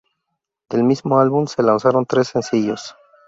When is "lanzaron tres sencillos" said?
1.61-2.95